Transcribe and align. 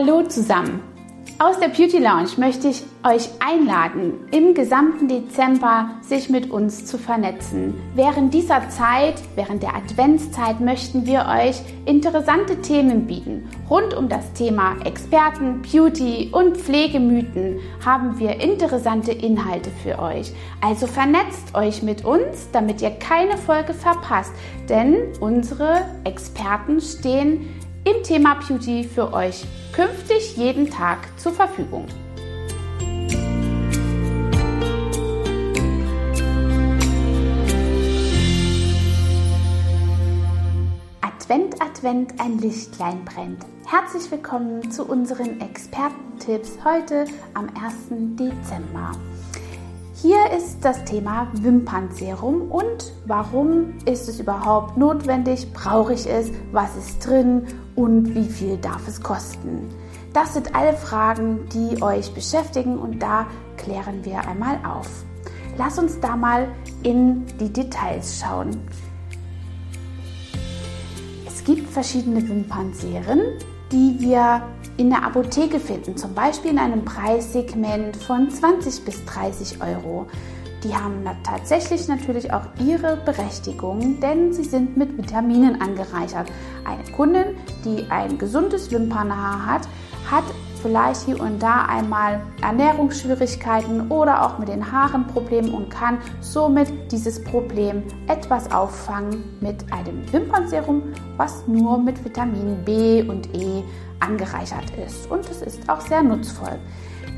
Hallo 0.00 0.22
zusammen! 0.22 0.80
Aus 1.40 1.58
der 1.58 1.68
Beauty 1.68 1.98
Lounge 1.98 2.30
möchte 2.36 2.68
ich 2.68 2.84
euch 3.04 3.30
einladen, 3.40 4.14
im 4.30 4.54
gesamten 4.54 5.08
Dezember 5.08 5.90
sich 6.02 6.30
mit 6.30 6.52
uns 6.52 6.84
zu 6.84 6.98
vernetzen. 6.98 7.74
Während 7.96 8.32
dieser 8.32 8.68
Zeit, 8.68 9.14
während 9.34 9.64
der 9.64 9.74
Adventszeit, 9.74 10.60
möchten 10.60 11.04
wir 11.04 11.26
euch 11.26 11.60
interessante 11.84 12.60
Themen 12.60 13.06
bieten. 13.06 13.48
Rund 13.68 13.94
um 13.94 14.08
das 14.08 14.32
Thema 14.34 14.76
Experten, 14.84 15.62
Beauty 15.62 16.30
und 16.32 16.56
Pflegemythen 16.56 17.58
haben 17.84 18.18
wir 18.20 18.40
interessante 18.40 19.10
Inhalte 19.12 19.70
für 19.82 19.98
euch. 20.00 20.32
Also 20.60 20.86
vernetzt 20.86 21.54
euch 21.54 21.82
mit 21.82 22.04
uns, 22.04 22.48
damit 22.52 22.82
ihr 22.82 22.90
keine 22.90 23.36
Folge 23.36 23.74
verpasst, 23.74 24.32
denn 24.68 24.96
unsere 25.20 25.82
Experten 26.04 26.80
stehen 26.80 27.48
im 27.88 28.02
Thema 28.02 28.34
Beauty 28.34 28.84
für 28.84 29.14
euch 29.14 29.44
künftig 29.72 30.36
jeden 30.36 30.68
Tag 30.68 30.98
zur 31.18 31.32
Verfügung. 31.32 31.86
Advent, 41.00 41.62
Advent, 41.62 42.20
ein 42.20 42.38
Lichtlein 42.38 43.04
brennt. 43.04 43.46
Herzlich 43.66 44.10
willkommen 44.10 44.70
zu 44.70 44.84
unseren 44.84 45.40
Expertentipps 45.40 46.58
heute 46.64 47.06
am 47.32 47.48
1. 47.62 48.16
Dezember. 48.16 48.92
Hier 49.94 50.30
ist 50.36 50.64
das 50.64 50.84
Thema 50.84 51.26
Wimpernserum 51.32 52.52
und 52.52 52.92
warum 53.06 53.74
ist 53.84 54.08
es 54.08 54.20
überhaupt 54.20 54.76
notwendig, 54.76 55.52
brauche 55.52 55.94
ich 55.94 56.06
es, 56.06 56.30
was 56.52 56.76
ist 56.76 57.04
drin 57.06 57.46
und 57.78 58.12
wie 58.16 58.28
viel 58.28 58.56
darf 58.56 58.88
es 58.88 59.00
kosten. 59.00 59.68
Das 60.12 60.34
sind 60.34 60.52
alle 60.56 60.72
Fragen, 60.76 61.48
die 61.50 61.80
euch 61.80 62.12
beschäftigen 62.12 62.76
und 62.76 62.98
da 63.00 63.28
klären 63.56 64.04
wir 64.04 64.26
einmal 64.26 64.58
auf. 64.64 65.04
Lass 65.56 65.78
uns 65.78 66.00
da 66.00 66.16
mal 66.16 66.48
in 66.82 67.24
die 67.38 67.52
Details 67.52 68.20
schauen. 68.20 68.60
Es 71.24 71.44
gibt 71.44 71.70
verschiedene 71.70 72.28
Wimpernserien, 72.28 73.20
die 73.70 73.96
wir 74.00 74.42
in 74.76 74.90
der 74.90 75.04
Apotheke 75.04 75.60
finden, 75.60 75.96
zum 75.96 76.14
Beispiel 76.14 76.50
in 76.50 76.58
einem 76.58 76.84
Preissegment 76.84 77.96
von 77.96 78.28
20 78.28 78.84
bis 78.84 79.04
30 79.04 79.62
Euro. 79.62 80.08
Die 80.64 80.74
haben 80.74 81.04
tatsächlich 81.22 81.86
natürlich 81.86 82.32
auch 82.32 82.42
ihre 82.58 82.96
Berechtigung, 82.96 84.00
denn 84.00 84.32
sie 84.32 84.42
sind 84.42 84.76
mit 84.76 84.96
Vitaminen 84.98 85.60
angereichert. 85.60 86.30
Eine 86.64 86.82
Kundin, 86.92 87.36
die 87.64 87.86
ein 87.90 88.18
gesundes 88.18 88.70
Wimpernhaar 88.70 89.46
hat, 89.46 89.68
hat 90.10 90.24
vielleicht 90.60 91.02
hier 91.02 91.20
und 91.20 91.40
da 91.40 91.66
einmal 91.66 92.20
Ernährungsschwierigkeiten 92.42 93.88
oder 93.90 94.26
auch 94.26 94.38
mit 94.38 94.48
den 94.48 94.72
Haaren 94.72 95.06
Probleme 95.06 95.52
und 95.52 95.70
kann 95.70 95.98
somit 96.20 96.72
dieses 96.90 97.22
Problem 97.22 97.84
etwas 98.08 98.50
auffangen 98.50 99.22
mit 99.40 99.64
einem 99.72 100.12
Wimpernserum, 100.12 100.82
was 101.16 101.46
nur 101.46 101.78
mit 101.78 102.04
Vitamin 102.04 102.64
B 102.64 103.02
und 103.02 103.32
E 103.34 103.62
angereichert 104.00 104.72
ist. 104.84 105.08
Und 105.10 105.28
es 105.30 105.42
ist 105.42 105.68
auch 105.68 105.80
sehr 105.80 106.02
nutzvoll. 106.02 106.58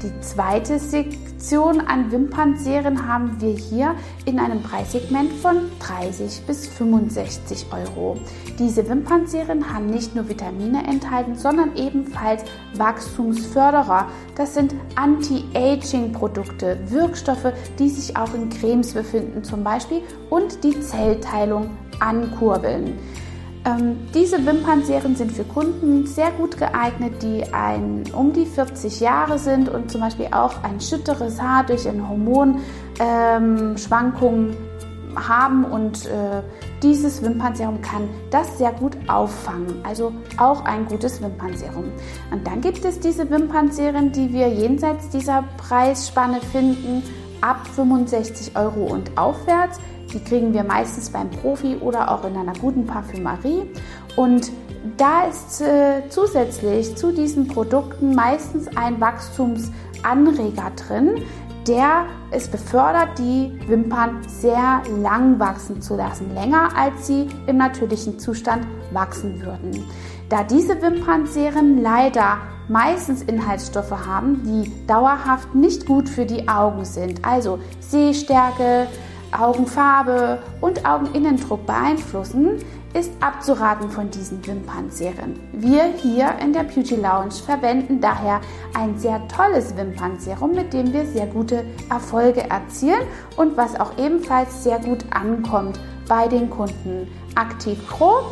Die 0.02 0.18
zweite 0.20 0.78
Sektion 0.78 1.82
an 1.82 2.10
Wimpernserien 2.10 3.06
haben 3.06 3.38
wir 3.38 3.52
hier 3.52 3.94
in 4.24 4.38
einem 4.38 4.62
Preissegment 4.62 5.30
von 5.30 5.56
30 5.78 6.46
bis 6.46 6.66
65 6.68 7.66
Euro. 7.70 8.16
Diese 8.58 8.88
Wimpernserien 8.88 9.74
haben 9.74 9.86
nicht 9.86 10.14
nur 10.14 10.26
Vitamine 10.26 10.86
enthalten, 10.86 11.36
sondern 11.36 11.76
ebenfalls 11.76 12.44
Wachstumsförderer. 12.76 14.08
Das 14.36 14.54
sind 14.54 14.74
Anti-Aging-Produkte, 14.94 16.78
Wirkstoffe, 16.86 17.52
die 17.78 17.90
sich 17.90 18.16
auch 18.16 18.32
in 18.32 18.48
Cremes 18.48 18.94
befinden 18.94 19.44
zum 19.44 19.62
Beispiel 19.62 20.00
und 20.30 20.64
die 20.64 20.80
Zellteilung 20.80 21.68
ankurbeln. 21.98 22.98
Ähm, 23.66 23.98
diese 24.14 24.46
Wimpernserien 24.46 25.16
sind 25.16 25.32
für 25.32 25.44
Kunden 25.44 26.06
sehr 26.06 26.30
gut 26.30 26.56
geeignet, 26.56 27.22
die 27.22 27.44
ein, 27.52 28.04
um 28.12 28.32
die 28.32 28.46
40 28.46 29.00
Jahre 29.00 29.38
sind 29.38 29.68
und 29.68 29.90
zum 29.90 30.00
Beispiel 30.00 30.28
auch 30.32 30.62
ein 30.62 30.80
schütteres 30.80 31.38
Haar 31.40 31.64
durch 31.64 31.86
eine 31.86 32.08
Hormonschwankungen 32.08 34.50
ähm, 34.50 34.56
haben 35.16 35.64
und 35.64 36.06
äh, 36.06 36.42
dieses 36.82 37.22
Wimpernserum 37.22 37.82
kann 37.82 38.08
das 38.30 38.56
sehr 38.56 38.72
gut 38.72 38.96
auffangen. 39.08 39.74
Also 39.82 40.12
auch 40.38 40.64
ein 40.64 40.86
gutes 40.86 41.20
Wimpernserum. 41.20 41.92
Und 42.30 42.46
dann 42.46 42.62
gibt 42.62 42.84
es 42.84 43.00
diese 43.00 43.28
Wimpernserien, 43.28 44.12
die 44.12 44.32
wir 44.32 44.48
jenseits 44.48 45.10
dieser 45.10 45.44
Preisspanne 45.58 46.40
finden, 46.52 47.02
ab 47.42 47.66
65 47.74 48.56
Euro 48.56 48.84
und 48.84 49.18
aufwärts. 49.18 49.80
Die 50.12 50.22
kriegen 50.22 50.52
wir 50.52 50.64
meistens 50.64 51.10
beim 51.10 51.30
Profi 51.30 51.76
oder 51.76 52.10
auch 52.10 52.24
in 52.24 52.36
einer 52.36 52.54
guten 52.54 52.86
Parfümerie. 52.86 53.62
Und 54.16 54.50
da 54.96 55.26
ist 55.26 55.60
äh, 55.60 56.08
zusätzlich 56.08 56.96
zu 56.96 57.12
diesen 57.12 57.46
Produkten 57.48 58.14
meistens 58.14 58.68
ein 58.76 59.00
Wachstumsanreger 59.00 60.72
drin, 60.76 61.22
der 61.68 62.06
es 62.30 62.48
befördert, 62.48 63.18
die 63.18 63.52
Wimpern 63.68 64.22
sehr 64.26 64.82
lang 65.02 65.38
wachsen 65.38 65.82
zu 65.82 65.96
lassen, 65.96 66.34
länger 66.34 66.70
als 66.76 67.06
sie 67.06 67.28
im 67.46 67.58
natürlichen 67.58 68.18
Zustand 68.18 68.66
wachsen 68.92 69.42
würden. 69.44 69.84
Da 70.28 70.42
diese 70.42 70.80
Wimpernserien 70.80 71.82
leider 71.82 72.38
meistens 72.68 73.22
Inhaltsstoffe 73.22 73.90
haben, 74.06 74.42
die 74.44 74.86
dauerhaft 74.86 75.54
nicht 75.54 75.86
gut 75.86 76.08
für 76.08 76.24
die 76.24 76.48
Augen 76.48 76.84
sind, 76.84 77.24
also 77.24 77.58
Sehstärke, 77.80 78.86
Augenfarbe 79.32 80.38
und 80.60 80.84
Augeninnendruck 80.86 81.64
beeinflussen, 81.66 82.58
ist 82.92 83.12
abzuraten 83.20 83.88
von 83.90 84.10
diesen 84.10 84.44
Wimpernserien. 84.44 85.38
Wir 85.52 85.84
hier 85.84 86.34
in 86.42 86.52
der 86.52 86.64
Beauty 86.64 86.96
Lounge 86.96 87.34
verwenden 87.44 88.00
daher 88.00 88.40
ein 88.74 88.98
sehr 88.98 89.26
tolles 89.28 89.76
Wimpernserum, 89.76 90.52
mit 90.52 90.72
dem 90.72 90.92
wir 90.92 91.06
sehr 91.06 91.26
gute 91.26 91.64
Erfolge 91.88 92.48
erzielen 92.50 93.02
und 93.36 93.56
was 93.56 93.78
auch 93.78 93.96
ebenfalls 93.96 94.64
sehr 94.64 94.80
gut 94.80 95.04
ankommt 95.10 95.78
bei 96.08 96.26
den 96.26 96.50
Kunden. 96.50 97.06
Aktiv 97.36 97.78
Pro 97.86 98.22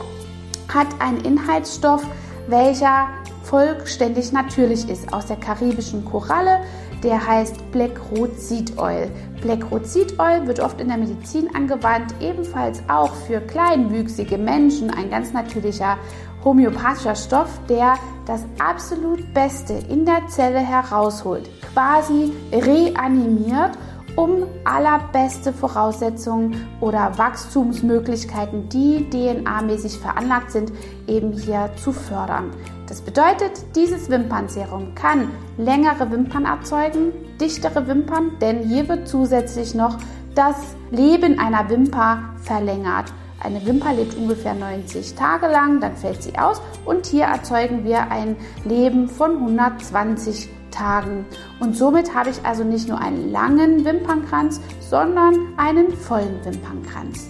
hat 0.74 0.88
einen 0.98 1.20
Inhaltsstoff, 1.20 2.04
welcher 2.48 3.06
vollständig 3.48 4.32
natürlich 4.32 4.88
ist 4.88 5.12
aus 5.12 5.26
der 5.26 5.36
karibischen 5.36 6.04
Koralle 6.04 6.60
der 7.02 7.24
heißt 7.24 7.70
Black 7.70 7.92
Root 8.10 8.38
Seed 8.38 8.76
Oil. 8.78 9.10
Black 9.40 9.70
Root 9.70 9.86
Seed 9.86 10.18
Oil 10.18 10.46
wird 10.46 10.60
oft 10.60 10.80
in 10.80 10.88
der 10.88 10.96
Medizin 10.96 11.48
angewandt, 11.54 12.14
ebenfalls 12.20 12.82
auch 12.88 13.14
für 13.14 13.40
kleinwüchsige 13.40 14.38
Menschen 14.38 14.90
ein 14.90 15.10
ganz 15.10 15.32
natürlicher 15.32 15.96
homöopathischer 16.44 17.14
Stoff, 17.14 17.60
der 17.68 17.94
das 18.26 18.44
absolut 18.58 19.32
Beste 19.34 19.74
in 19.88 20.04
der 20.04 20.26
Zelle 20.28 20.58
herausholt, 20.58 21.48
quasi 21.72 22.32
reanimiert 22.52 23.72
um 24.18 24.48
allerbeste 24.64 25.52
Voraussetzungen 25.52 26.66
oder 26.80 27.16
Wachstumsmöglichkeiten, 27.16 28.68
die 28.68 29.08
DNA-mäßig 29.08 30.00
veranlagt 30.00 30.50
sind, 30.50 30.72
eben 31.06 31.32
hier 31.32 31.70
zu 31.76 31.92
fördern. 31.92 32.50
Das 32.88 33.00
bedeutet, 33.00 33.52
dieses 33.76 34.10
Wimpernserum 34.10 34.96
kann 34.96 35.30
längere 35.56 36.10
Wimpern 36.10 36.46
erzeugen, 36.46 37.12
dichtere 37.40 37.86
Wimpern, 37.86 38.32
denn 38.40 38.64
hier 38.64 38.88
wird 38.88 39.06
zusätzlich 39.06 39.76
noch 39.76 39.96
das 40.34 40.56
Leben 40.90 41.38
einer 41.38 41.70
Wimper 41.70 42.18
verlängert. 42.42 43.12
Eine 43.40 43.64
Wimper 43.64 43.92
lebt 43.92 44.16
ungefähr 44.16 44.54
90 44.54 45.14
Tage 45.14 45.46
lang, 45.46 45.80
dann 45.80 45.94
fällt 45.94 46.24
sie 46.24 46.36
aus 46.36 46.60
und 46.84 47.06
hier 47.06 47.26
erzeugen 47.26 47.84
wir 47.84 48.10
ein 48.10 48.34
Leben 48.64 49.08
von 49.08 49.36
120 49.36 50.57
Tagen. 50.70 51.26
Und 51.60 51.76
somit 51.76 52.14
habe 52.14 52.30
ich 52.30 52.44
also 52.44 52.64
nicht 52.64 52.88
nur 52.88 53.00
einen 53.00 53.30
langen 53.30 53.84
Wimpernkranz, 53.84 54.60
sondern 54.80 55.34
einen 55.56 55.92
vollen 55.92 56.44
Wimpernkranz. 56.44 57.28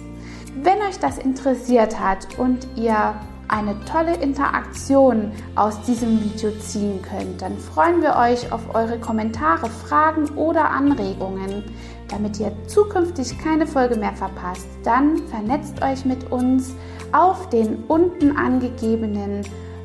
Wenn 0.61 0.79
euch 0.79 0.99
das 0.99 1.17
interessiert 1.17 1.99
hat 1.99 2.27
und 2.37 2.67
ihr 2.75 3.15
eine 3.49 3.75
tolle 3.85 4.15
Interaktion 4.17 5.31
aus 5.55 5.81
diesem 5.81 6.23
Video 6.23 6.51
ziehen 6.59 7.01
könnt, 7.01 7.41
dann 7.41 7.57
freuen 7.57 8.01
wir 8.01 8.15
euch 8.15 8.51
auf 8.51 8.75
eure 8.75 8.99
Kommentare, 8.99 9.69
Fragen 9.69 10.29
oder 10.35 10.69
Anregungen. 10.69 11.63
Damit 12.09 12.39
ihr 12.39 12.51
zukünftig 12.67 13.37
keine 13.39 13.65
Folge 13.65 13.95
mehr 13.97 14.13
verpasst, 14.13 14.67
dann 14.83 15.17
vernetzt 15.27 15.81
euch 15.81 16.05
mit 16.05 16.31
uns 16.31 16.73
auf 17.11 17.49
den 17.49 17.83
unten 17.87 18.37
angegebenen 18.37 19.41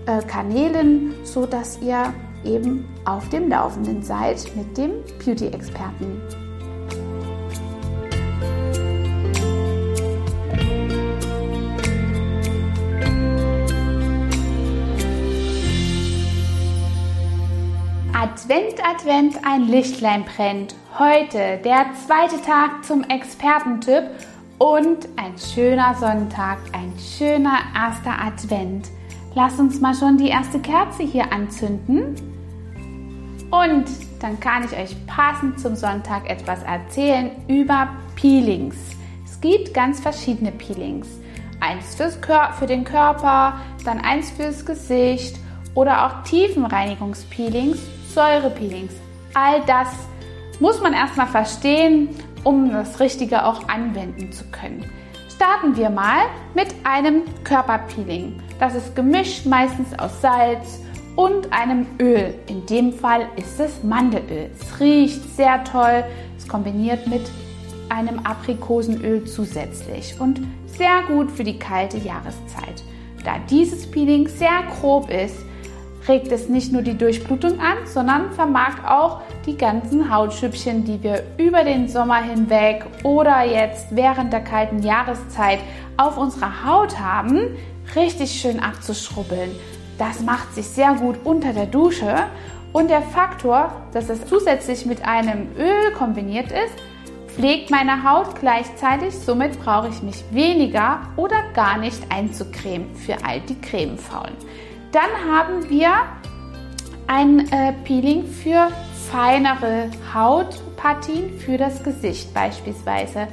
äh, 0.06 0.20
Kanälen, 0.22 1.14
sodass 1.24 1.80
ihr 1.80 2.12
eben 2.44 2.88
auf 3.04 3.28
dem 3.28 3.48
Laufenden 3.48 4.02
seid 4.02 4.54
mit 4.56 4.76
dem 4.76 4.92
Beauty-Experten. 5.24 6.20
Advent, 18.12 18.74
Advent, 18.84 19.36
ein 19.46 19.68
Lichtlein 19.68 20.24
brennt. 20.24 20.74
Heute 20.98 21.60
der 21.64 21.86
zweite 22.06 22.40
Tag 22.42 22.84
zum 22.84 23.04
Expertentipp 23.04 24.04
und 24.58 25.08
ein 25.16 25.36
schöner 25.38 25.94
Sonntag, 25.94 26.58
ein 26.72 26.92
schöner 26.98 27.58
erster 27.74 28.18
Advent. 28.18 28.88
Lass 29.36 29.58
uns 29.58 29.80
mal 29.80 29.94
schon 29.94 30.16
die 30.16 30.28
erste 30.28 30.60
Kerze 30.60 31.02
hier 31.02 31.32
anzünden. 31.32 32.14
Und 33.50 33.84
dann 34.20 34.38
kann 34.38 34.64
ich 34.64 34.76
euch 34.76 34.94
passend 35.06 35.58
zum 35.58 35.74
Sonntag 35.74 36.30
etwas 36.30 36.62
erzählen 36.62 37.30
über 37.48 37.88
Peelings. 38.14 38.76
Es 39.24 39.40
gibt 39.40 39.74
ganz 39.74 39.98
verschiedene 39.98 40.52
Peelings. 40.52 41.08
Eins 41.60 41.96
für 42.58 42.66
den 42.66 42.84
Körper, 42.84 43.60
dann 43.84 44.00
eins 44.00 44.30
fürs 44.30 44.64
Gesicht 44.64 45.36
oder 45.74 46.06
auch 46.06 46.22
Tiefenreinigungspeelings, 46.22 47.78
Säurepeelings. 48.14 48.92
All 49.34 49.62
das 49.66 49.88
muss 50.60 50.80
man 50.80 50.92
erstmal 50.92 51.26
verstehen, 51.26 52.08
um 52.44 52.70
das 52.70 53.00
Richtige 53.00 53.44
auch 53.44 53.68
anwenden 53.68 54.30
zu 54.30 54.44
können. 54.52 54.84
Starten 55.34 55.76
wir 55.76 55.90
mal 55.90 56.26
mit 56.54 56.68
einem 56.84 57.22
Körperpeeling. 57.42 58.40
Das 58.60 58.76
ist 58.76 58.94
gemischt 58.94 59.46
meistens 59.46 59.98
aus 59.98 60.20
Salz 60.20 60.78
und 61.16 61.52
einem 61.52 61.86
Öl. 62.00 62.34
In 62.46 62.64
dem 62.66 62.92
Fall 62.92 63.26
ist 63.34 63.58
es 63.58 63.82
Mandelöl. 63.82 64.50
Es 64.60 64.78
riecht 64.78 65.36
sehr 65.36 65.64
toll. 65.64 66.04
Es 66.38 66.46
kombiniert 66.46 67.08
mit 67.08 67.22
einem 67.88 68.20
Aprikosenöl 68.20 69.24
zusätzlich 69.24 70.14
und 70.20 70.40
sehr 70.66 71.02
gut 71.08 71.32
für 71.32 71.44
die 71.44 71.58
kalte 71.58 71.98
Jahreszeit. 71.98 72.84
Da 73.24 73.38
dieses 73.50 73.90
Peeling 73.90 74.28
sehr 74.28 74.62
grob 74.78 75.10
ist, 75.10 75.38
regt 76.08 76.30
es 76.32 76.48
nicht 76.48 76.72
nur 76.72 76.82
die 76.82 76.96
Durchblutung 76.96 77.60
an, 77.60 77.86
sondern 77.86 78.32
vermag 78.32 78.84
auch 78.86 79.22
die 79.46 79.56
ganzen 79.56 80.14
Hautschüppchen, 80.14 80.84
die 80.84 81.02
wir 81.02 81.22
über 81.38 81.64
den 81.64 81.88
Sommer 81.88 82.22
hinweg 82.22 82.84
oder 83.02 83.42
jetzt 83.44 83.86
während 83.90 84.32
der 84.32 84.42
kalten 84.42 84.82
Jahreszeit 84.82 85.60
auf 85.96 86.18
unserer 86.18 86.64
Haut 86.64 86.98
haben, 86.98 87.56
richtig 87.96 88.32
schön 88.32 88.60
abzuschrubbeln. 88.60 89.50
Das 89.98 90.20
macht 90.20 90.54
sich 90.54 90.66
sehr 90.66 90.94
gut 90.94 91.16
unter 91.24 91.52
der 91.52 91.66
Dusche 91.66 92.14
und 92.72 92.90
der 92.90 93.02
Faktor, 93.02 93.70
dass 93.92 94.08
es 94.08 94.26
zusätzlich 94.26 94.84
mit 94.84 95.06
einem 95.06 95.48
Öl 95.56 95.92
kombiniert 95.96 96.50
ist, 96.50 96.74
pflegt 97.28 97.70
meine 97.70 98.02
Haut 98.02 98.38
gleichzeitig, 98.40 99.14
somit 99.14 99.58
brauche 99.60 99.88
ich 99.88 100.02
mich 100.02 100.24
weniger 100.30 101.02
oder 101.16 101.36
gar 101.54 101.78
nicht 101.78 102.00
einzucremen 102.10 102.94
für 102.94 103.16
all 103.24 103.40
die 103.40 103.60
Cremefaulen. 103.60 104.34
Dann 104.94 105.10
haben 105.28 105.68
wir 105.68 105.90
ein 107.08 107.50
äh, 107.50 107.72
Peeling 107.82 108.24
für 108.24 108.68
feinere 109.10 109.90
Hautpartien 110.14 111.36
für 111.40 111.58
das 111.58 111.82
Gesicht 111.82 112.32
beispielsweise. 112.32 113.26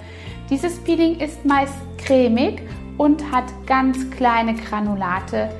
Dieses 0.50 0.80
Peeling 0.80 1.20
ist 1.20 1.46
meist 1.46 1.76
cremig 2.00 2.64
und 2.98 3.32
hat 3.32 3.44
ganz 3.68 4.10
kleine 4.10 4.56
Granulate 4.56 5.52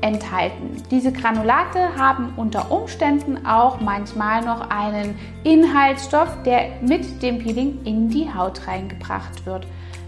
enthalten. 0.00 0.82
Diese 0.90 1.12
Granulate 1.12 1.94
haben 1.98 2.32
unter 2.36 2.72
Umständen 2.72 3.44
auch 3.44 3.78
manchmal 3.78 4.42
noch 4.42 4.70
einen 4.70 5.18
Inhaltsstoff, 5.44 6.30
der 6.44 6.80
mit 6.80 7.22
dem 7.22 7.40
Peeling 7.40 7.84
in 7.84 8.08
die 8.08 8.32
Haut 8.32 8.66
reingebracht 8.66 9.44
wird. 9.44 9.66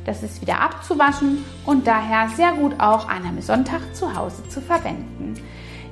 Das 0.08 0.22
ist 0.22 0.40
wieder 0.40 0.62
abzuwaschen 0.62 1.44
und 1.66 1.86
daher 1.86 2.30
sehr 2.30 2.52
gut 2.52 2.80
auch 2.80 3.10
an 3.10 3.26
einem 3.26 3.42
Sonntag 3.42 3.94
zu 3.94 4.16
Hause 4.16 4.42
zu 4.48 4.62
verwenden. 4.62 5.34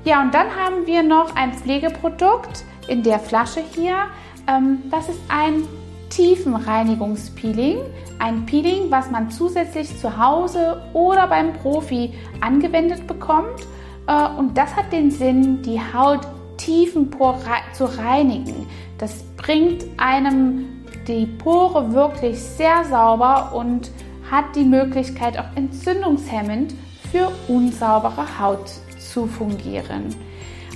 Ja, 0.05 0.23
und 0.23 0.33
dann 0.33 0.47
haben 0.57 0.87
wir 0.87 1.03
noch 1.03 1.37
ein 1.37 1.53
Pflegeprodukt 1.53 2.65
in 2.89 3.03
der 3.03 3.19
Flasche 3.19 3.61
hier. 3.75 4.07
Ähm, 4.49 4.79
das 4.91 5.11
ist 5.11 5.21
ein 5.29 5.65
Tiefenreinigungspeeling. 6.09 7.77
Ein 8.19 8.47
Peeling, 8.47 8.91
was 8.91 9.11
man 9.11 9.31
zusätzlich 9.31 9.95
zu 9.99 10.17
Hause 10.17 10.81
oder 10.95 11.27
beim 11.27 11.53
Profi 11.53 12.15
angewendet 12.41 13.07
bekommt. 13.07 13.67
Äh, 14.07 14.29
und 14.39 14.57
das 14.57 14.75
hat 14.75 14.93
den 14.93 15.11
Sinn, 15.11 15.61
die 15.61 15.79
Haut 15.79 16.27
tiefenpor 16.57 17.39
zu 17.75 17.85
reinigen. 17.85 18.67
Das 18.97 19.25
bringt 19.37 19.85
einem 19.99 20.87
die 21.07 21.27
Pore 21.27 21.93
wirklich 21.93 22.41
sehr 22.41 22.83
sauber 22.87 23.53
und 23.55 23.91
hat 24.31 24.56
die 24.56 24.64
Möglichkeit 24.64 25.38
auch 25.38 25.56
entzündungshemmend 25.56 26.75
für 27.11 27.32
unsaubere 27.49 28.38
Haut 28.38 28.70
zu 28.99 29.26
fungieren. 29.26 30.14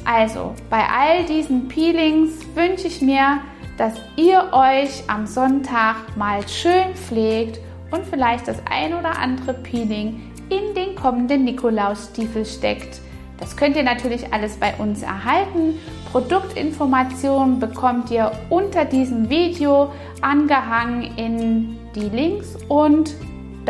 Also 0.04 0.54
bei 0.70 0.82
all 0.88 1.24
diesen 1.24 1.68
Peelings 1.68 2.32
wünsche 2.54 2.86
ich 2.86 3.02
mir, 3.02 3.40
dass 3.76 3.94
ihr 4.16 4.48
euch 4.52 5.04
am 5.08 5.26
Sonntag 5.26 6.16
mal 6.16 6.46
schön 6.48 6.94
pflegt 6.94 7.60
und 7.90 8.04
vielleicht 8.06 8.48
das 8.48 8.58
ein 8.70 8.94
oder 8.94 9.18
andere 9.18 9.54
Peeling 9.54 10.22
in 10.48 10.74
den 10.74 10.94
kommenden 10.94 11.44
Nikolausstiefel 11.44 12.44
steckt. 12.44 13.00
Das 13.38 13.56
könnt 13.56 13.76
ihr 13.76 13.82
natürlich 13.82 14.32
alles 14.32 14.56
bei 14.56 14.74
uns 14.74 15.02
erhalten. 15.02 15.78
Produktinformationen 16.12 17.58
bekommt 17.58 18.10
ihr 18.10 18.32
unter 18.50 18.84
diesem 18.84 19.30
Video 19.30 19.92
angehangen 20.20 21.16
in 21.16 21.78
die 21.94 22.10
Links 22.14 22.56
und 22.68 23.14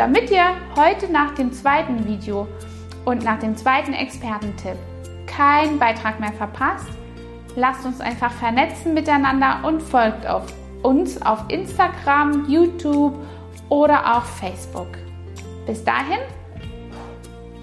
damit 0.01 0.31
ihr 0.31 0.55
heute 0.75 1.11
nach 1.11 1.35
dem 1.35 1.53
zweiten 1.53 2.07
Video 2.07 2.47
und 3.05 3.23
nach 3.23 3.37
dem 3.37 3.55
zweiten 3.55 3.93
Expertentipp 3.93 4.75
keinen 5.27 5.77
Beitrag 5.77 6.19
mehr 6.19 6.33
verpasst, 6.33 6.89
lasst 7.55 7.85
uns 7.85 8.01
einfach 8.01 8.31
vernetzen 8.31 8.95
miteinander 8.95 9.59
und 9.63 9.79
folgt 9.79 10.25
auf 10.25 10.51
uns 10.81 11.21
auf 11.21 11.45
Instagram, 11.49 12.49
YouTube 12.49 13.13
oder 13.69 14.17
auch 14.17 14.25
Facebook. 14.25 14.87
Bis 15.67 15.83
dahin, 15.83 16.17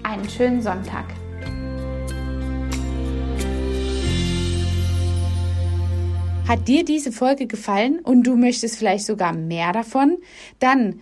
einen 0.03 0.29
schönen 0.29 0.61
Sonntag. 0.61 1.03
Hat 6.47 6.69
dir 6.69 6.85
diese 6.85 7.11
Folge 7.11 7.47
gefallen 7.47 7.99
und 7.99 8.23
du 8.23 8.37
möchtest 8.37 8.77
vielleicht 8.77 9.05
sogar 9.05 9.33
mehr 9.33 9.73
davon? 9.73 10.19
Dann 10.59 11.01